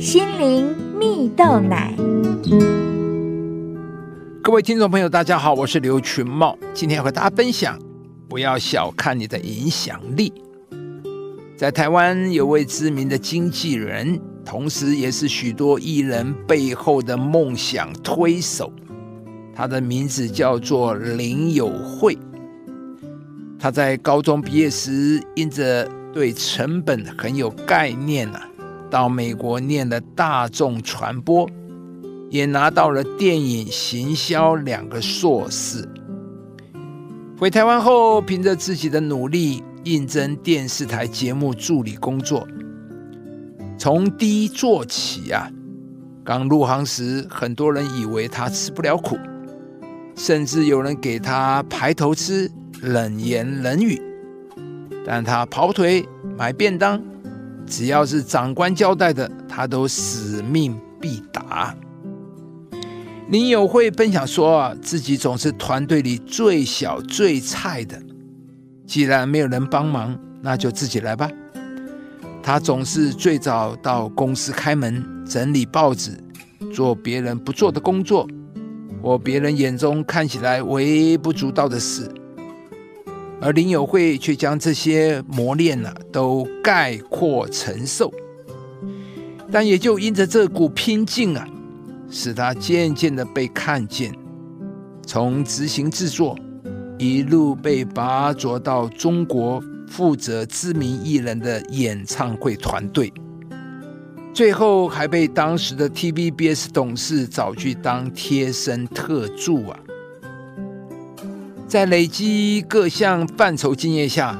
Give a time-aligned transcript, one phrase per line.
[0.00, 1.94] 心灵蜜豆奶。
[4.42, 7.78] 各位听众朋友，大家好，我是刘群茂，今天要和大家分享：
[8.26, 10.32] 不要小看你的影响力。
[11.54, 18.72] 在台湾有位知名的经纪人，同时也是许多艺人背后的梦想推手，
[19.54, 22.16] 他的名字叫做林友慧。
[23.58, 28.48] 他在高中毕业时，因着对成本很有概念啊，
[28.90, 31.48] 到美国念了大众传播，
[32.28, 35.88] 也拿到了电影行销两个硕士。
[37.38, 42.46] 回台湾后，凭着自己的努力，应征电视台节目助理工作，
[43.78, 45.48] 从低做起啊。
[46.24, 49.16] 刚入行时，很多人以为他吃不了苦，
[50.14, 52.50] 甚至有人给他排头吃。
[52.82, 54.00] 冷言冷语，
[55.04, 56.02] 但他跑腿
[56.38, 56.98] 买便当，
[57.70, 61.74] 只要是长官交代的，他都使命必达。
[63.28, 67.96] 林友会分享说，自己总是团队里最小最菜的，
[68.86, 71.30] 既然没有人帮忙，那就自己来吧。
[72.42, 76.18] 他总是最早到公司开门，整理报纸，
[76.74, 78.26] 做别人不做的工作，
[79.00, 82.10] 或别人眼中看起来微不足道的事。
[83.40, 88.12] 而林友会却将这些磨练呢，都概括承受，
[89.50, 91.48] 但也就因着这股拼劲啊，
[92.10, 94.14] 使他渐渐的被看见，
[95.06, 96.38] 从执行制作
[96.98, 103.10] 一路被拔擢到中国负责知名艺人的演唱会团队，
[104.34, 109.80] 最后还被当时的 TVBS 董事找去当贴身特助啊。
[111.70, 114.36] 在累积各项范畴经验下，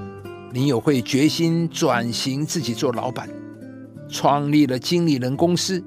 [0.53, 3.31] 林友会决心转型自己做老板，
[4.09, 5.81] 创立了经理人公司，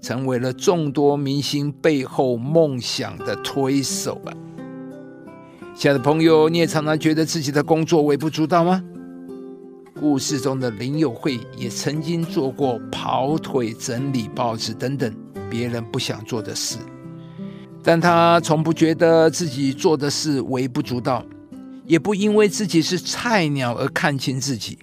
[0.00, 4.32] 成为了众多明星背后梦想的推手啊！
[5.76, 8.82] 亲爱的朋友，你也常常觉得自己的工作微不足道吗？
[10.00, 15.14] 故事中的林友会也曾经做过跑腿、整理报纸等等
[15.50, 16.78] 别人不想做的事。
[17.86, 21.24] 但他从不觉得自己做的事微不足道，
[21.84, 24.76] 也不因为自己是菜鸟而看轻自己。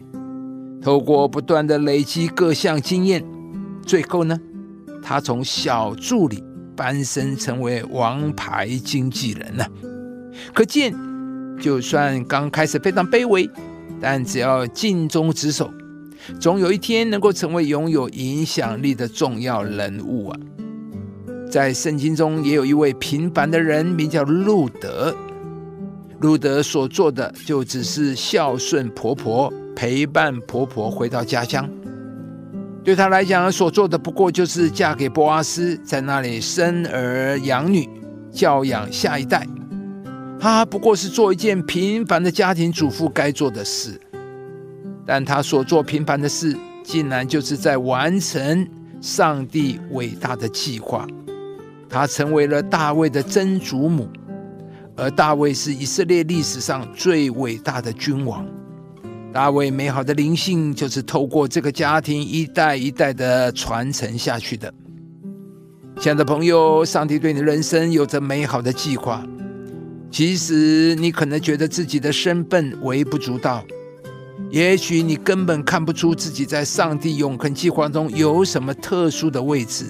[0.81, 3.21] 透过不断的累积各项经验，
[3.85, 4.39] 最后呢，
[5.01, 6.41] 他从小助理
[6.77, 9.67] 翻身成为王牌经纪人了。
[10.53, 10.95] 可见，
[11.59, 13.49] 就算刚开始非常卑微，
[13.99, 15.69] 但只要尽忠职守，
[16.39, 20.39] 总有一天能够成为拥有影响力的重要人物啊！
[21.53, 25.15] 在圣经中也有一位平凡的人，名叫路德。
[26.19, 31.69] 路德所做的就只是孝顺婆婆，陪伴婆婆回到家乡。
[32.83, 37.87] 对他来讲，所做的不过就是嫁给波阿斯，在那里生儿养女，
[38.31, 39.47] 教养下一代。
[40.39, 44.01] 他不过是做一件平凡的家庭主妇该做的事。
[45.05, 48.67] 但他所做平凡的事，竟然就是在完成
[48.99, 51.05] 上帝伟大的计划。
[51.93, 54.09] 她成为了大卫的曾祖母，
[54.95, 58.43] 而大卫是以色列历史上最伟大的君王。
[59.31, 64.73] 大卫美好的灵性就是透过这个家庭一代一代的传承下去的。
[65.99, 69.23] 亲爱的朋友，上帝对你的人生有着美好的计划。
[70.09, 73.63] 其实你可能觉得自己的身份微不足道，
[74.49, 79.85] 也许你根本看不出自己在上帝永恒计划中有什么特殊的位置。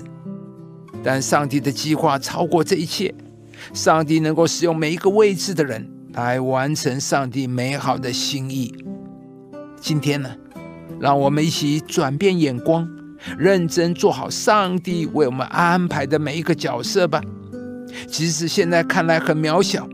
[1.04, 3.14] 但上帝的计划超过这一切，
[3.74, 8.74] 上帝能够使用每一个位置的人来完成上帝美好的心意。
[9.82, 10.30] 今天呢，
[11.00, 12.88] 让我们一起转变眼光，
[13.38, 17.22] 认真做好上帝为我们安排的每一个角色吧。
[18.08, 19.88] 即使现在看来很渺小，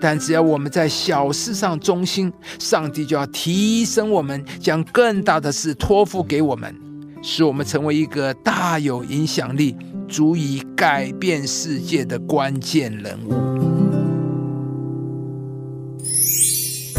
[0.00, 6.74] 但只要我们在小事上忠心，上帝就要提升我们，将更大的事托付给我们，
[7.22, 9.76] 使我们成为一个大有影响力。
[10.08, 13.34] 足以改变世界的关键人物，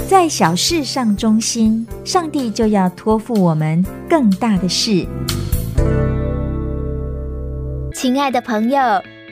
[0.08, 5.08] 在小事上忠心，上帝就要托付我们更大的事。
[7.96, 8.80] 亲爱的朋友，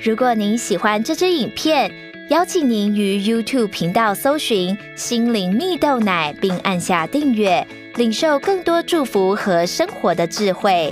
[0.03, 1.91] 如果您喜欢这支影片，
[2.31, 7.65] 邀请您于 YouTube 频道搜寻“心灵蜜豆奶”，并按下订阅，
[7.95, 10.91] 领受更多祝福和生活的智慧。